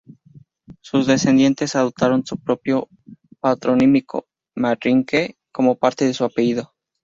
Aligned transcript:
Sus 0.79 1.05
descendientes 1.05 1.75
adoptaron 1.75 2.25
su 2.25 2.35
propio 2.39 2.89
patronímico, 3.39 4.25
Manrique, 4.55 5.37
como 5.51 5.75
parte 5.75 6.05
de 6.05 6.15
su 6.15 6.23
apellido. 6.23 6.73